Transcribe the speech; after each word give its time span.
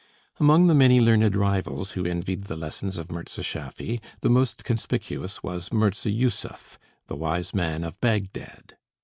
Among 0.39 0.65
the 0.65 0.73
many 0.73 0.99
learned 0.99 1.35
rivals 1.35 1.91
who 1.91 2.07
envied 2.07 2.45
the 2.45 2.55
lessons 2.55 2.97
of 2.97 3.11
Mirza 3.11 3.43
Schaffy, 3.43 4.01
the 4.21 4.31
most 4.31 4.63
conspicuous 4.65 5.43
was 5.43 5.71
Mirza 5.71 6.09
Jussuf, 6.09 6.79
the 7.05 7.15
Wise 7.15 7.53
Man 7.53 7.83
of 7.83 8.01
Bagdad. 8.01 8.77